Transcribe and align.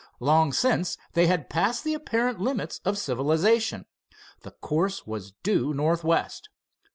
Long 0.19 0.51
since 0.51 0.97
they 1.13 1.27
had 1.27 1.47
passed 1.47 1.83
the 1.83 1.93
apparent 1.93 2.39
limits 2.41 2.81
of 2.83 2.97
civilization. 2.97 3.85
The 4.41 4.49
course 4.49 5.05
was 5.05 5.33
due 5.43 5.75
northwest. 5.75 6.49